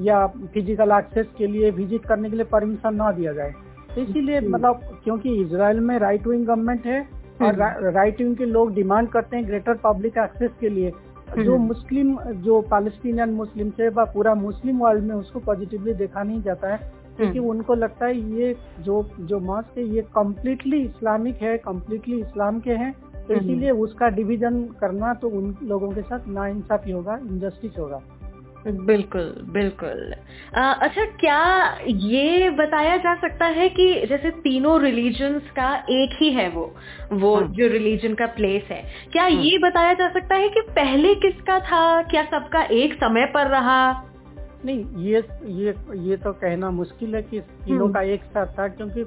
या 0.00 0.26
फ़िज़िकल 0.26 0.92
एक्सेस 0.92 1.26
के 1.38 1.46
लिए 1.46 1.70
विज़िट 1.70 2.04
करने 2.06 2.30
के 2.30 2.36
लिए 2.36 2.44
परमिशन 2.52 2.94
ना 2.94 3.10
दिया 3.12 3.32
जाए? 3.32 3.54
तो 3.94 4.00
इसीलिए 4.02 4.38
हम्म। 4.38 4.54
मतलब 4.54 5.00
क्योंकि 5.04 5.34
इसराइल 5.42 5.80
में 5.80 5.98
राइट 5.98 6.26
विंग 6.26 6.44
गवर्नमेंट 6.46 6.86
है 6.86 7.00
और 7.42 7.90
राइट 7.92 8.20
विंग 8.20 8.36
के 8.36 8.44
लोग 8.46 8.74
डिमांड 8.74 9.08
करते 9.08 9.36
हैं 9.36 9.46
ग्रेटर 9.46 9.80
पब्लिक 9.84 10.18
एक्सेस 10.18 10.50
के 10.60 10.68
लिए। 10.68 10.92
जो 11.36 11.54
हम्म। 11.54 11.66
मुस्लिम 11.66 12.16
जो 12.42 12.60
पालेस्टीनियन 12.70 13.30
मुस्लिम 13.34 13.70
से 13.70 13.88
व 13.88 14.04
पूरा 14.14 14.34
मुस्लिम 14.36 14.78
वर्ल्ड 14.78 15.04
में 15.04 15.14
उसको 15.14 15.40
पॉजिटिवली 15.40 15.94
देखा 15.94 16.22
नहीं 16.22 16.42
जाता 16.42 16.74
है। 16.74 16.94
क्योंकि 17.16 17.38
उनको 17.38 17.74
लगता 17.74 18.06
है 18.06 18.40
ये 18.40 18.56
जो 18.80 19.10
जो 19.20 19.40
मस्क 19.40 19.78
है 19.78 19.84
ये 19.84 20.02
कम्प्लीटली 20.02 20.80
इस्लामिक 20.82 21.36
है 21.36 21.58
कम्प्लीटली 21.58 22.20
इस्लाम 22.20 22.60
के 22.60 22.70
हैं 22.70 22.92
तो 23.28 23.34
इसीलिए 23.34 23.70
उसका 23.70 24.08
डिवीज़न 24.08 24.62
करना 24.80 25.14
तो 25.14 25.28
उन 25.28 25.56
लोगों 25.62 25.90
के 25.90 26.02
साथ 26.02 26.28
नाइंसाफी 26.28 26.90
होगा 26.90 27.16
इनजस्टिस 27.16 27.78
होगा। 27.78 28.02
बिल्कुल 28.66 29.46
बिल्कुल। 29.48 30.14
आ, 30.56 30.72
अच्छा 30.72 31.04
क्या 31.04 31.78
ये 31.86 32.50
बताया 32.50 32.96
जा 32.96 33.14
सकता 33.14 33.46
है 33.46 33.68
कि 33.68 34.06
जैसे 34.06 34.30
तीनों 34.30 34.80
रिलीजन्स 34.80 35.42
का 35.42 35.74
एक 35.90 36.16
ही 36.20 36.30
है 36.30 36.48
वो 36.48 36.74
वो 37.12 37.34
हाँ. 37.36 37.46
जो 37.48 37.68
रिलीजन 37.68 38.14
का 38.14 38.26
प्लेस 38.26 38.62
है 38.70 38.82
क्या 39.12 39.22
हाँ. 39.22 39.30
ये 39.30 39.58
बताया 39.58 39.92
जा 39.92 40.08
सकता 40.08 40.34
है 40.34 40.48
कि 40.48 40.60
पहले 40.60 41.14
किसका 41.14 41.58
था 41.60 42.02
क्या 42.02 42.22
सबका 42.22 42.62
एक 42.62 42.94
समय 42.94 43.26
पर 43.26 43.46
रहा? 43.46 44.02
नहीं 44.64 45.04
ये 45.04 45.22
ये 45.54 45.74
ये 46.00 46.16
तो 46.16 46.32
कहना 46.34 46.70
मुश्किल 46.72 47.14
है 47.14 47.22
कि 47.22 47.40
तीनों 47.40 47.80
हम्म। 47.80 47.92
का 47.92 48.00
एक 48.04 48.22
साथ 48.24 48.46
था 48.58 48.68
क्योंकि 48.68 49.04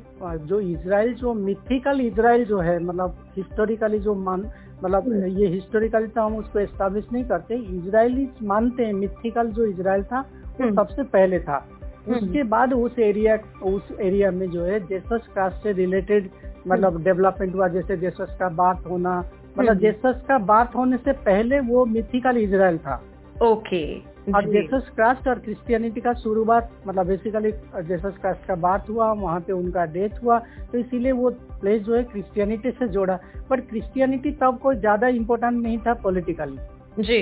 जो 0.48 0.60
इसराइल 0.62 1.14
जो 1.14 1.34
मिथिकल 1.36 2.02
इसराइल 2.02 2.46
जो 2.46 2.60
है 2.60 2.78
मतलब 2.80 3.18
हिस्टोरिकली 3.38 4.00
जो 4.00 4.16
मान 4.18 4.50
मतलब 4.84 5.08
हम्म। 5.08 5.38
ये 5.40 5.48
हिस्टोरिकली 5.48 6.08
तो 6.08 6.22
हम 6.22 6.36
उसको 6.36 6.60
एस्टेब्लिश 6.60 7.06
नहीं 7.14 7.24
करते 7.24 7.56
इसराइली 7.78 8.30
मानते 8.44 8.86
हैं 8.86 8.94
मिथिकल 8.96 9.48
जो 9.50 9.66
इसराइल 9.66 10.04
था 10.04 10.20
वो 10.20 10.64
हम्म। 10.64 10.76
सबसे 10.76 11.04
पहले 11.10 11.40
था 11.40 11.66
उसके 12.10 12.44
बाद 12.46 12.74
उस 12.74 13.00
एरिया 13.00 13.38
उस 13.66 13.92
एरिया 14.02 14.32
में 14.32 14.50
जो 14.52 14.64
है 14.64 14.80
जेसस 14.88 15.28
कास्ट 15.36 15.64
से 15.64 15.72
रिलेटेड 15.74 16.30
मतलब 16.68 17.04
डेवलपमेंट 17.04 17.56
हुआ 17.56 17.68
जैसे 17.68 17.98
जेसस 17.98 18.36
का 18.40 18.50
बात 18.56 18.86
होना 18.86 19.20
मतलब 19.58 19.80
जेसस 19.80 20.22
का 20.28 20.38
बात 20.48 20.76
होने 20.76 20.98
से 20.98 21.12
पहले 21.22 21.60
वो 21.66 21.86
मिथिकल 21.88 22.38
इसराइल 22.38 22.78
था 22.78 23.02
ओके 23.44 23.84
और 24.28 24.46
जेसस 24.46 24.90
क्रास्ट 24.96 25.28
और 25.28 25.40
क्रिश्चियनिटी 25.40 26.02
का 26.02 26.14
शुरुआत 26.16 26.70
मतलब 26.88 27.08
बेसिकली 27.08 27.52
जेसस 27.84 28.18
क्रास्ट 28.22 28.48
का 28.48 28.56
बात 28.60 28.90
हुआ 28.90 29.12
वहाँ 29.14 29.40
पे 29.40 29.54
उनका 29.54 29.86
डेथ 29.94 30.24
हुआ 30.24 30.40
तो 30.72 30.78
इसीलिए 30.78 31.12
वो 31.12 31.30
प्लेस 31.62 31.82
जो 31.82 31.96
है 31.96 32.04
क्रिश्चियनिटी 32.06 32.72
से 32.72 32.88
जोड़ा 32.88 33.20
बट 33.50 33.68
क्रिश्चियनिटी 33.70 34.32
तब 34.42 34.60
कोई 34.64 34.76
ज़्यादा 34.78 35.08
इम्पोर्टेंट 35.16 35.62
नहीं 35.62 35.78
था 35.78 35.94
पॉलिटिकली 36.02 37.04
जी 37.04 37.22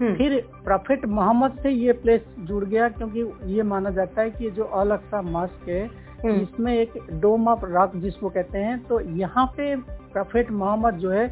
हम्म। 0.00 0.14
फिर 0.14 0.40
प्रोफेट 0.64 1.04
मोहम्मद 1.08 1.58
से 1.62 1.70
ये 1.70 1.92
प्लेस 1.94 2.20
जुड़ 2.40 2.64
गया 2.64 2.88
क्योंकि 2.90 3.54
ये 3.54 3.62
माना 3.64 3.90
जाता 3.90 4.22
है 4.22 4.30
कि 4.30 4.50
जो 4.50 4.64
अल 4.74 4.90
अक्सा 4.90 5.22
मस्क 5.22 5.68
है 5.68 5.84
हम्म। 6.24 6.40
इसमें 6.40 6.72
एक 6.74 6.92
डोम 7.20 7.48
ऑफ़ 7.48 7.64
रॉक 7.66 7.96
जिसको 7.96 8.28
कहते 8.30 8.58
हैं 8.58 8.78
तो 8.86 9.00
यहाँ 9.16 9.46
पे 9.56 9.74
प्रोफेट 10.12 10.50
मोहम्मद 10.52 10.98
जो 10.98 11.10
है 11.10 11.24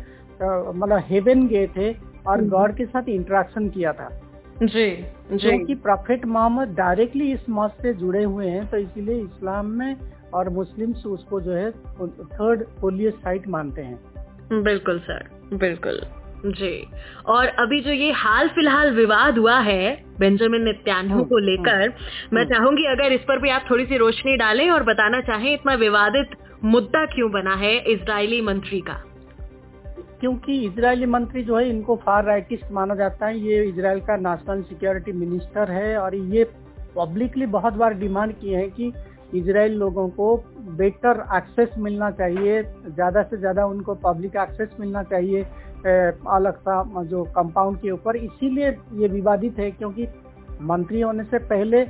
मतलब 0.43 1.03
हेवन 1.05 1.47
गए 1.49 1.67
थे 1.77 1.93
और 1.93 2.45
गॉड 2.45 2.61
हम्म। 2.61 2.77
के 2.77 2.85
साथ 2.87 3.09
इंटरेक्शन 3.09 3.69
किया 3.69 3.93
था 3.93 4.09
जी 4.63 4.91
जी। 5.33 5.39
क्योंकि 5.39 5.75
प्रॉफिट 5.75 6.25
मोहम्मद 6.27 6.69
डायरेक्टली 6.69 7.33
इस 7.33 7.45
मत 7.51 7.77
से 7.83 7.93
जुड़े 7.95 8.25
हुए 8.25 8.47
हैं 8.47 8.67
तो 8.71 8.77
इसीलिए 8.77 9.21
इस्लाम 9.23 9.67
में 9.67 9.97
और 10.35 10.49
मुस्लिम्स 10.49 11.07
उसको 11.07 11.41
जो 11.41 11.53
है 11.53 11.71
थर्ड 11.71 12.65
होलियस्ट 12.83 13.19
साइट 13.19 13.49
मानते 13.49 13.83
हैं। 13.83 14.63
बिल्कुल 14.63 14.99
सर 14.99 15.29
बिल्कुल 15.55 16.01
जी। 16.47 16.87
और 17.27 17.47
अभी 17.47 17.81
जो 17.81 17.93
ये 17.93 18.11
हाल 18.13 18.49
फ़िलहाल 18.49 18.91
विवाद 18.91 19.39
हुआ 19.39 19.59
है 19.61 19.91
बेंजामिन 20.21 20.63
नित्यानहू 20.63 21.25
को 21.25 21.39
लेकर 21.39 21.89
हाँ, 21.89 22.29
मैं। 22.33 22.45
चाहूँगी 22.45 22.85
अगर 22.85 23.13
इस 23.13 23.21
पर 23.21 23.39
भी 23.39 23.51
आप 23.51 23.65
थोड़ी 23.71 23.85
सी 23.87 23.97
रोशनी 23.97 24.37
डालें 24.37 24.71
और 24.71 24.83
बताना 24.83 25.21
चाहें 25.21 25.53
इतना 25.55 25.75
विवादित 25.75 26.37
मुद्दा 26.65 27.05
क्यों 27.07 27.31
बना 27.31 27.55
है 27.55 27.77
इसराइली 27.93 28.41
मंत्री 28.41 28.81
का? 28.81 29.03
क्योंकि 30.21 30.59
इजरायली 30.65 31.07
मंत्री 31.07 31.43
जो 31.43 31.57
है, 31.57 31.69
इनको 31.69 31.97
फार 31.97 32.25
राइटिस्ट 32.25 32.73
माना 32.73 32.95
जाता 32.95 33.27
है। 33.27 33.39
ये 33.41 33.63
इसराइल 33.65 34.01
का 34.01 34.17
नेशनल 34.19 34.63
सिक्योरिटी 34.63 35.13
मिनिस्टर 35.15 35.71
है 35.71 35.97
और 35.99 36.15
ये 36.15 36.45
पब्लिकली 36.97 37.47
बहुत 37.49 37.75
बार 37.75 37.95
डिमांड 37.95 38.33
किए 38.41 38.57
हैं 38.57 38.71
कि 38.71 38.93
इसराइल 39.35 39.75
लोगों 39.79 40.09
को 40.11 40.37
बेटर 40.77 41.25
एक्सेस 41.37 41.75
मिलना 41.79 42.11
चाहिए, 42.13 42.63
ज़्यादा 42.63 43.23
से 43.23 43.37
ज़्यादा 43.37 43.67
उनको 43.67 43.95
पब्लिक 44.03 44.37
एक्सेस 44.39 44.71
मिलना 44.81 45.03
चाहिए 45.05 45.43
अलग 45.83 46.57
सा 46.59 47.03
जो 47.05 47.23
कंपाउंड 47.37 47.81
के 47.81 47.91
ऊपर। 47.91 48.17
इसीलिए 48.17 48.71
ये 48.95 49.09
विवादित 49.09 49.59
है 49.59 49.71
क्योंकि 49.71 50.07
मंत्री 50.63 51.01
होने 51.01 51.25
से 51.25 51.39
पहले 51.47 51.81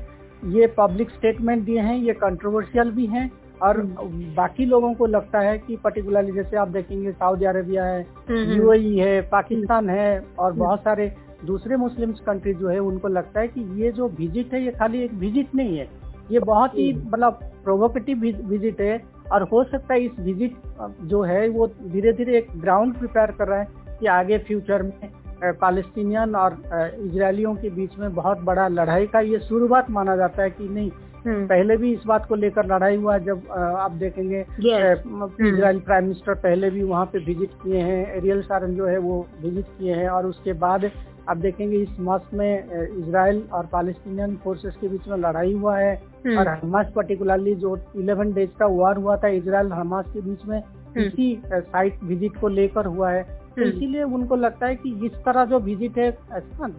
ये 0.51 0.67
पब्लिक 0.77 1.11
स्टेटमेंट 1.11 1.65
दिए 1.65 1.81
हैं, 1.81 1.97
ये 1.97 2.13
कंट्रोवर्शियल 2.15 2.91
भी 2.91 3.07
हैं। 3.07 3.31
और 3.62 3.81
बाकी 4.37 4.64
लोगों 4.64 4.93
को 4.95 5.07
लगता 5.07 5.40
है 5.40 5.59
कि 5.59 5.76
पर्टिकुलरली 5.76 6.33
जैसे 6.33 6.57
आप 6.57 6.69
देखेंगे 6.69 7.12
सऊदी 7.12 7.45
अरेबिया 7.45 7.85
है 7.85 8.07
यूएई 8.57 8.97
है 8.97 9.21
पाकिस्तान 9.23 9.90
है 9.90 10.25
और 10.38 10.52
बहुत 10.52 10.81
सारे 10.81 11.12
दूसरे 11.45 11.76
मुस्लिम 11.76 12.12
कंट्री 12.26 12.55
जो 12.55 12.69
है 12.69 12.79
उनको 12.79 13.09
लगता 13.09 13.40
है 13.40 13.49
कि 13.49 13.61
ये 13.83 13.93
जो 13.93 14.09
विज़िट 14.09 14.55
है 14.55 14.64
ये 14.64 14.71
खाली 14.71 15.02
एक 15.02 15.12
विज़िट 15.14 15.55
नहीं 15.55 15.79
है 15.79 15.88
ये 16.31 16.38
बहुत 16.38 16.75
ही 16.75 16.93
मतलब 16.93 17.40
प्रोवोकेटिव 17.64 18.19
विज़िट 18.49 18.81
है 18.81 19.00
और 19.33 19.43
हो 19.43 19.62
सकता 19.64 19.95
है 19.95 20.00
इस 20.00 20.19
विज़िट 20.21 20.57
जो 21.02 21.23
है 21.23 21.49
वो 21.49 21.67
धीरे 21.67 22.12
धीरे 22.12 22.37
एक 22.38 22.47
ग्राउंड 22.57 22.99
प्रिपेयर 22.99 23.31
कर 23.31 23.49
रहा 23.49 23.59
है 23.59 23.97
कि 24.00 24.07
आगे 24.07 24.38
फ्यूचर 24.38 24.83
में 24.83 25.11
पालस्तीनियन 25.61 26.35
और 26.35 26.55
इसराइलियों 27.05 27.55
के 27.55 27.71
बीच 27.71 27.99
में 27.99 28.14
बहुत 28.14 28.40
बड़ा 28.40 28.67
लड़ाई 28.69 29.07
का 29.07 29.21
ये 29.21 29.38
शुरुआत 29.38 29.90
माना 29.90 30.17
जाता 30.17 30.43
है 30.43 30.50
कि 30.50 30.69
नहीं। 30.69 30.90
पहले 31.27 31.77
भी 31.77 31.93
इस 31.93 32.03
बात 32.07 32.27
को 32.27 32.35
लेकर 32.35 32.67
लड़ाई 32.67 32.97
हुआ 32.97 33.19
जब 33.19 33.50
आप 33.79 33.93
देखेंगे 33.93 34.45
इसराइल 35.49 35.81
प्राइम 35.81 36.05
मिनिस्टर 36.05 36.35
पहले 36.35 36.71
भी 36.71 36.83
वहाँ 36.83 37.07
पे 37.07 37.19
विज़िट 37.19 37.50
किए 37.62 37.81
हैं 37.81 38.17
एरियल 38.17 38.43
सारन 38.43 38.75
जो 38.75 38.87
है 38.87 38.99
वो 38.99 39.27
विज़िट 39.43 39.65
किए 39.79 39.95
हैं 39.95 40.09
और 40.09 40.27
उसके 40.27 40.53
बाद 40.53 40.91
आप 41.29 41.37
देखेंगे 41.37 41.77
इस 41.77 41.89
मस्क 42.00 42.35
में 42.35 42.65
इसराइल 42.65 43.43
और 43.53 43.67
पालेस्टीनियन 43.67 44.37
फोर्सेस 44.37 44.75
के 44.81 44.89
बीच 44.89 45.09
में 45.09 45.17
लड़ाई 45.19 45.53
हुआ 45.53 45.77
है। 45.79 45.95
हम्म। 46.27 46.39
और 46.39 46.49
हमास 46.49 46.93
पर्टिकुलरली 46.97 47.55
जो 47.55 47.77
11 47.97 48.35
डेज़ 48.35 48.50
का 48.50 48.67
वार 48.67 48.97
हुआ 48.97 49.17
था 49.17 49.29
इसराइल 49.29 49.73
हमास 49.73 50.05
के 50.15 50.21
बीच 50.21 50.45
में 50.47 50.59
हम्म। 50.59 51.00
इसी 51.00 51.43
साइट 51.53 52.03
विज़िट 52.05 52.41
को 52.41 52.49
लेकर 52.49 52.87
हुआ 52.87 53.11
है। 53.11 53.23
तो 53.57 53.62
इसीलिए 53.62 54.03
उनको 54.03 54.37
लगता 54.37 54.67
है 54.67 54.77
कि 54.77 55.07
इस 55.07 55.12
तरह 55.12 55.45
जो 55.45 55.59
विज़िट 55.59 55.99
है 55.99 56.11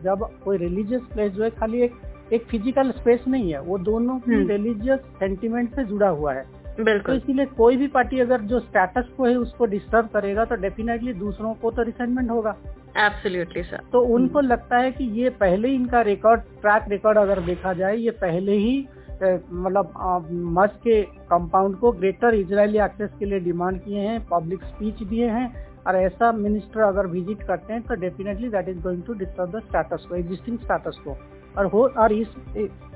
जब 0.03 0.27
कोई 0.43 0.57
रिलीजियस 0.57 1.01
प्लेस 1.13 1.31
जो 1.31 1.43
है 1.43 1.49
खाली 1.49 1.81
एक 1.81 1.93
एक 2.31 2.45
फ़िज़िकल 2.51 2.91
स्पेस 2.91 3.23
नहीं 3.27 3.51
है 3.53 3.61
वो 3.61 3.77
दोनों 3.79 4.19
रिलीजियस 4.27 4.99
हम्म। 4.99 5.19
सेंटिमेंट 5.19 5.75
से 5.75 5.83
जुड़ा 5.83 6.09
हुआ 6.09 6.33
है। 6.33 6.45
बिल्कुल। 6.75 7.01
तो 7.05 7.13
इसीलिए 7.15 7.45
कोई 7.57 7.77
भी 7.77 7.87
पार्टी 7.89 8.19
अगर 8.19 8.41
जो 8.43 8.59
स्टेटस 8.59 9.09
को 9.17 9.25
है 9.25 9.35
उसको 9.37 9.65
डिस्टर्ब 9.67 10.07
करेगा 10.13 10.45
तो 10.45 10.55
डेफिनेटली 10.57 11.13
दूसरों 11.15 11.53
को 11.53 11.71
तो 11.71 11.83
रिसेंटमेंट 11.83 12.29
होगा। 12.31 12.55
एब्सोल्युटली 12.97 13.63
सर 13.63 13.81
तो 13.91 14.01
उनको 14.15 14.39
हम्म। 14.39 14.49
लगता 14.49 14.77
है 14.77 14.91
कि 14.91 15.03
ये 15.19 15.29
पहले 15.41 15.67
ही 15.67 15.75
इनका 15.75 16.01
रिकॉर्ड 16.03 16.41
ट्रैक 16.61 16.85
रिकॉर्ड 16.89 17.17
अगर 17.17 17.39
देखा 17.41 17.73
जाए 17.73 17.97
ये 17.97 18.11
पहले 18.21 18.57
ही 18.57 18.87
मतलब 19.23 20.29
मस्क 20.53 20.79
के 20.83 21.01
कंपाउंड 21.29 21.75
को 21.77 21.91
ग्रेटर 21.91 22.33
इजरायली 22.33 22.77
एक्सेस 22.77 23.09
के 23.19 23.25
लिए 23.25 23.39
डिमांड 23.39 23.79
किए 23.79 23.99
हैं 23.99 24.19
पब्लिक 24.27 24.63
स्पीच 24.63 25.03
दिए 25.03 25.27
हैं 25.29 25.45
और 25.87 25.95
ऐसा 25.95 26.31
मिनिस्टर 26.31 26.81
अगर 26.83 27.07
विज़िट 27.07 27.43
करते 27.43 27.73
हैं 27.73 27.81
तो 27.81 27.95
definitely 28.01 28.49
that 28.49 28.69
is 28.69 28.79
going 28.79 29.03
to 29.03 29.13
disturb 29.15 29.51
the 29.51 29.61
status 29.61 30.05
quo 30.09 30.15
existing 30.15 30.57
status 30.59 30.97
quo. 31.03 31.17
और 31.57 31.65
हो 31.65 31.87
और 31.97 32.13
इस 32.13 32.35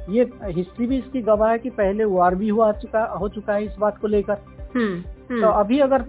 ये 0.09 0.23
हिस्ट्री 0.45 0.87
भी 0.87 0.97
इसकी 0.97 1.21
गवाह 1.21 1.51
है 1.51 1.59
कि 1.59 1.69
पहले 1.71 2.05
वार 2.07 2.35
भी 2.35 2.49
हुआ 2.49 2.71
चुका 2.73 3.03
हो 3.13 3.29
चुका 3.29 3.53
है 3.53 3.65
इस 3.65 3.75
बात 3.79 3.97
को 3.97 4.07
लेकर 4.07 4.37
हम्म, 4.75 4.95
हम्म। 5.29 5.41
तो 5.41 5.47
अभी 5.49 5.79
अगर 5.79 6.03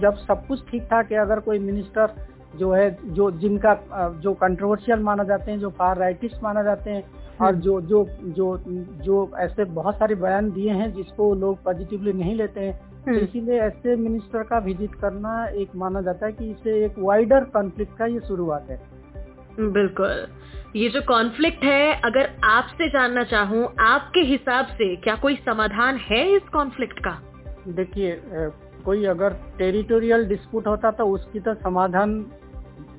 जब 0.00 0.16
सब 0.18 0.46
कुछ 0.46 0.64
ठीक 0.70 0.82
ठाक 0.82 1.12
है 1.12 1.18
अगर 1.18 1.40
कोई 1.40 1.58
मिनिस्टर 1.58 2.14
जो 2.56 2.72
है 2.72 2.90
जो 3.10 3.30
जिनका 3.30 3.74
जो 4.22 4.32
कंट्रोवर्शियल 4.34 5.00
माना 5.00 5.24
जाते 5.24 5.50
हैं 5.50 5.58
जो 5.58 5.70
फार 5.70 5.98
राइटिस्ट 5.98 6.42
माना 6.42 6.62
जाते 6.62 6.90
हैं 6.90 7.02
और 7.40 7.46
हम्म। 7.46 7.60
जो 7.60 7.80
जो 7.82 8.06
जो 8.28 8.56
जो 9.04 9.30
ऐसे 9.38 9.64
बहुत 9.72 9.94
सारे 9.94 10.14
बयान 10.16 10.50
दिए 10.50 10.72
हैं 10.72 10.92
जिसको 10.94 11.34
लोग 11.34 11.62
पॉजिटिवली 11.64 12.12
नहीं 12.12 12.34
लेते 12.34 12.60
हैं 12.60 12.88
तो 13.04 13.12
इसीलिए 13.14 13.60
ऐसे 13.60 13.96
मिनिस्टर 13.96 14.42
का 14.42 14.58
विज़िट 14.58 14.94
करना 14.94 15.44
एक 15.56 15.76
माना 15.76 16.00
जाता 16.00 16.26
है 16.26 16.32
कि 16.32 16.50
इसे 16.50 16.84
एक 16.84 16.98
वाइडर 16.98 17.44
कॉन्फ्लिक्ट 17.52 17.96
का 17.98 18.06
ये 18.06 18.20
शुरुआत 18.20 18.70
है 18.70 18.80
बिल्कुल 19.72 20.26
ये 20.76 20.88
जो 20.88 21.00
कॉन्फ्लिक्ट 21.02 21.62
है 21.64 21.92
अगर 22.04 22.28
आपसे 22.44 22.88
जानना 22.88 23.22
चाहूँ 23.24 23.64
आपके 23.80 24.20
हिसाब 24.22 24.66
से 24.78 24.94
क्या 24.96 25.14
कोई 25.16 25.36
समाधान 25.36 25.96
है 26.00 26.20
इस 26.32 26.48
कॉन्फ्लिक्ट 26.52 26.98
का? 26.98 27.12
देखिए 27.68 28.20
कोई 28.84 29.04
अगर 29.04 29.32
टेरिटोरियल 29.58 30.26
डिस्प्यूट 30.28 30.66
होता 30.66 30.90
तो 30.90 31.04
उसकी 31.06 31.40
तो 31.40 31.54
समाधान 31.54 32.10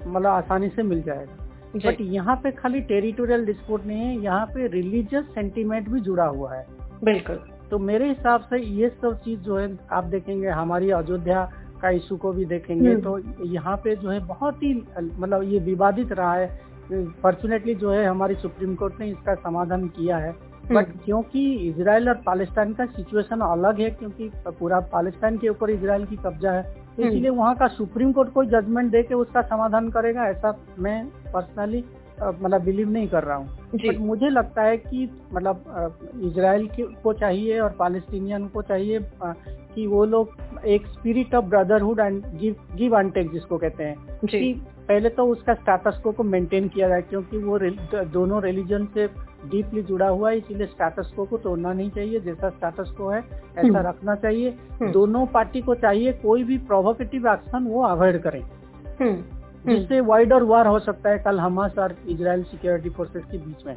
मतलब 0.07 0.27
आसानी 0.27 0.69
से 0.69 0.83
मिल 0.83 1.01
जाएगा। 1.01 1.37
बट 1.85 2.01
यहाँ 2.01 2.35
पे 2.43 2.51
खाली 2.51 2.81
टेरिटोरियल 2.89 3.45
डिस्प्यूट 3.45 3.85
नहीं 3.85 3.99
है 3.99 4.17
यहाँ 4.23 4.45
पे 4.45 4.67
रिलीजियस 4.69 5.25
सेंटीमेंट 5.33 5.89
भी 5.89 5.99
जुड़ा 5.99 6.25
हुआ 6.27 6.53
है। 6.55 6.65
बिल्कुल। 7.03 7.35
तो 7.71 7.79
मेरे 7.79 8.07
हिसाब 8.09 8.47
से 8.49 8.59
ये 8.59 8.89
सब 8.91 9.19
चीज़ 9.25 9.39
जो 9.39 9.57
है 9.57 9.67
आप 9.91 10.03
देखेंगे 10.05 10.47
हमारी 10.49 10.89
अयोध्या 10.91 11.43
का 11.81 11.89
इशू 11.97 12.17
को 12.17 12.31
भी 12.33 12.45
देखेंगे 12.45 12.89
हम्म। 12.89 13.01
तो 13.01 13.45
यहाँ 13.47 13.75
पे 13.83 13.95
जो 13.95 14.09
है 14.09 14.19
बहुत 14.27 14.63
ही 14.63 14.73
मतलब 14.95 15.43
ये 15.51 15.59
विवादित 15.65 16.11
रहा 16.11 16.33
है 16.33 16.47
फॉर्चुनेटली 16.91 17.75
जो 17.75 17.91
है 17.91 18.05
हमारी 18.05 18.35
सुप्रीम 18.35 18.75
कोर्ट 18.75 18.99
ने 18.99 19.07
इसका 19.07 19.35
समाधान 19.35 19.87
किया 19.87 20.17
है 20.17 20.31
बट 20.63 20.87
हम्म। 20.87 20.99
क्योंकि 21.05 21.41
इसराइल 21.69 22.09
और 22.09 22.15
पाकिस्तान 22.25 22.73
का 22.73 22.85
सिचुएशन 22.85 23.39
अलग 23.41 23.79
है 23.79 23.89
क्योंकि 23.91 24.29
पूरा 24.49 24.79
पाकिस्तान 24.89 25.37
के 25.37 25.49
ऊपर 25.49 25.69
इसराइल 25.69 26.05
की 26.05 26.15
कब्जा 26.15 26.51
है 26.51 26.63
तो 26.63 27.01
हम्म। 27.01 27.07
इसीलिए 27.07 27.29
वहाँ 27.29 27.55
का 27.55 27.67
सुप्रीम 27.67 28.11
कोर्ट 28.11 28.33
कोई 28.33 28.47
जजमेंट 28.47 28.91
दे 28.91 29.03
के 29.03 29.15
उसका 29.15 29.41
समाधान 29.45 29.89
करेगा 29.89 30.27
ऐसा 30.27 30.57
मैं 30.79 31.03
पर्सनली 31.33 31.83
मतलब 32.21 32.61
बिलीव 32.61 32.89
नहीं 32.89 33.07
कर 33.07 33.23
रहा 33.23 33.37
हूँ 33.37 33.69
बट 33.75 33.99
मुझे 33.99 34.29
लगता 34.29 34.61
है 34.61 34.77
कि 34.77 35.09
मतलब 35.33 35.93
इसराइल 36.25 36.67
को 37.03 37.13
चाहिए 37.13 37.59
और 37.59 37.75
पालेस्टीनियन 37.79 38.47
को 38.47 38.61
चाहिए 38.61 38.99
कि 39.75 39.85
वो 39.87 40.03
लोग 40.05 40.65
एक 40.67 40.87
spirit 40.87 41.35
of 41.35 41.45
brotherhood 41.45 41.99
and 41.99 42.25
give 42.35 42.55
give 42.75 42.97
and 42.99 43.13
take 43.13 43.31
जिसको 43.31 43.57
कहते 43.57 43.83
हैं 43.83 44.17
कि 44.25 44.53
पहले 44.87 45.09
तो 45.09 45.25
उसका 45.25 45.53
स्टेटस 45.53 45.99
को 46.03 46.11
को 46.11 46.23
मेंटेन 46.25 46.67
किया 46.67 46.87
जाए 46.87 47.01
क्योंकि 47.01 47.37
वो 47.37 47.59
दोनों 48.11 48.41
रिलीजन 48.43 48.85
से 48.93 49.07
डीपली 49.45 49.81
जुड़ा 49.81 50.07
हुआ 50.07 50.29
है 50.29 50.37
इसीलिए 50.37 50.67
स्टेटस 50.67 51.11
को 51.15 51.25
को 51.25 51.37
तोड़ना 51.37 51.73
नहीं 51.73 51.89
चाहिए 51.89 52.19
जैसा 52.19 52.49
स्टेटस 52.49 52.91
को 52.97 53.09
है 53.09 53.19
ऐसा 53.19 53.61
हम्म। 53.61 53.77
रखना 53.79 54.15
चाहिए 54.15 54.49
हम्म। 54.71 54.91
दोनों 54.91 55.25
पार्टी 55.25 55.61
को 55.61 55.75
चाहिए 55.77 56.13
कोई 56.21 56.43
भी 56.43 56.57
प्रोवोकेटिव 56.67 57.27
एक्शन 57.27 57.67
वो 57.67 57.83
अवॉइड 57.83 58.21
करें 58.21 58.41
हम्म। 59.01 59.38
जिससे 59.65 59.99
वाइडर 60.01 60.43
वार 60.43 60.67
हो 60.67 60.79
सकता 60.79 61.09
है। 61.09 61.19
कल 61.19 61.39
हमास 61.39 61.77
और 61.79 61.95
इजराइल 62.09 62.43
सिक्योरिटी 62.43 62.89
फोर्सेस 62.89 63.23
के 63.31 63.37
बीच 63.37 63.65
में। 63.67 63.75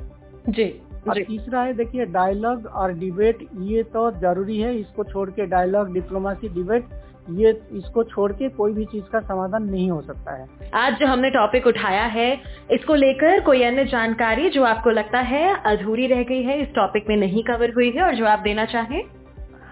जी 0.49 0.65
और 1.09 1.23
तीसरा 1.23 1.63
है 1.63 1.73
देखिए 1.75 2.05
डायलॉग 2.09 2.67
और 2.67 2.93
डिबेट 2.95 3.47
ये 3.61 3.83
तो 3.93 4.11
ज़रूरी 4.11 4.59
है। 4.61 4.75
इसको 4.77 5.05
छोड़ 5.05 5.29
के 5.31 5.47
डायलॉग 5.47 5.93
डिप्लोमेसी 5.95 6.49
डिबेट 6.49 6.89
ये 7.31 7.51
इसको 7.73 8.03
छोड़ 8.05 8.31
के 8.33 8.49
कोई 8.49 8.73
भी 8.73 8.85
चीज़ 8.85 9.05
का 9.05 9.21
समाधान 9.21 9.65
नहीं 9.65 9.91
हो 9.91 10.01
सकता 10.03 10.33
है। 10.33 10.47
आज 10.75 10.99
जो 11.01 11.07
हमने 11.07 11.31
टॉपिक 11.31 11.67
उठाया 11.67 12.05
है 12.05 12.31
इसको 12.73 12.95
लेकर 12.95 13.41
कोई 13.41 13.63
अन्य 13.63 13.85
जानकारी 13.85 14.49
जो 14.51 14.65
आपको 14.65 14.91
लगता 14.91 15.19
है 15.27 15.55
अधूरी 15.67 16.07
रह 16.07 16.23
गई 16.23 16.43
है 16.43 16.61
इस 16.63 16.69
टॉपिक 16.75 17.09
में 17.09 17.17
नहीं 17.17 17.43
कवर 17.43 17.73
हुई 17.75 17.91
है 17.91 18.03
और 18.03 18.15
जो 18.15 18.27
आप 18.27 18.39
देना 18.39 18.65
चाहें? 18.65 19.03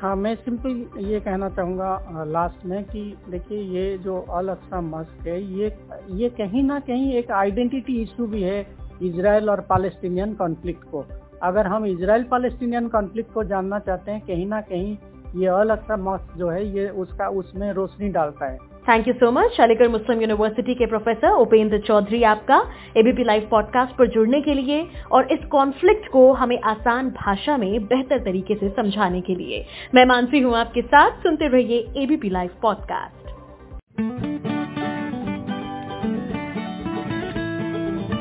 हाँ 0.00 0.14
मैं 0.16 0.35
सिंपल 0.35 1.00
ये 1.04 1.19
कहना 1.21 1.49
चाहूँगा 1.49 2.25
लास्ट 2.26 2.64
में 2.66 2.85
कि 2.85 3.00
देखिए, 3.30 3.59
ये 3.59 3.99
जो 3.99 4.16
अल 4.30 4.49
अक्सा 4.49 4.80
मस्क 4.80 5.26
है, 5.26 5.40
ये 5.59 5.66
ये 6.11 6.28
कहीं 6.30 6.62
ना 6.62 6.78
कहीं 6.80 7.12
एक 7.14 7.30
आइडेंटिटी 7.30 8.00
इशू 8.02 8.26
भी 8.26 8.42
है 8.42 8.61
इसराइल 9.02 9.50
और 9.50 9.61
पालेस्टीनियन 9.61 10.33
कॉन्फ्लिक्ट 10.35 10.85
को। 10.85 11.04
अगर 11.42 11.66
हम 11.66 11.87
इसराइल 11.87 12.25
पालेस्टीनियन 12.25 12.88
कॉन्फ्लिक्ट 12.88 13.33
को 13.33 13.45
जानना 13.45 13.78
चाहते 13.78 14.11
हैं, 14.11 14.21
कहीं 14.21 14.47
ना 14.47 14.61
कहीं 14.61 14.97
ये 15.37 15.46
अल 15.46 15.70
अक्सा 15.70 15.96
मस्क 15.96 16.37
जो 16.37 16.49
है 16.49 16.66
ये 16.76 16.88
उसका 16.88 17.28
उसमें 17.28 17.72
रोशनी 17.72 18.08
डालता 18.08 18.46
है। 18.46 18.58
Thank 18.88 19.08
you 19.08 19.14
so 19.14 19.30
much 19.30 19.60
Aligarh 19.60 19.88
Muslim 19.88 20.20
University 20.20 20.75
के 20.75 20.87
प्रोफेसर 20.87 21.30
उपेंद्र 21.30 21.78
चौधरी 21.78 22.22
आपका 22.22 22.62
एबीपी 22.96 23.25
लाइव 23.25 23.49
पॉडकास्ट 23.50 23.96
पर 23.96 24.06
जुड़ने 24.06 24.40
के 24.40 24.54
लिए 24.54 24.87
और 25.12 25.32
इस 25.32 25.44
कॉन्फ्लिक्ट 25.44 26.08
को 26.08 26.32
हमें 26.32 26.58
आसान 26.60 27.10
भाषा 27.10 27.56
में 27.56 27.84
बेहतर 27.84 28.18
तरीके 28.18 28.54
से 28.54 28.70
समझाने 28.70 29.20
के 29.20 29.34
लिए। 29.34 29.64
मैं 29.94 30.04
मानसी 30.04 30.40
हूँ 30.40 30.56
आपके 30.56 30.82
साथ 30.82 31.22
सुनते 31.22 31.49
रहिए 31.49 31.87
ABP 31.96 32.30
live 32.30 32.50
podcast 32.62 33.28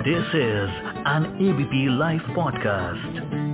this 0.04 0.36
is 0.36 0.80
an 1.08 1.38
ABP 1.42 2.00
live 2.00 2.34
podcast 2.36 3.49